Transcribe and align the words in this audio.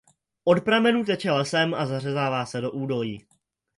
Od 0.43 0.61
pramenu 0.63 1.03
teče 1.05 1.31
lesem 1.31 1.73
a 1.73 1.85
zařezává 1.85 2.45
se 2.45 2.61
do 2.61 2.71
údolí. 2.71 3.25